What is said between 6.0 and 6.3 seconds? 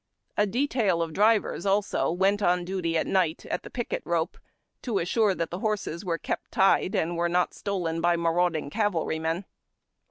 were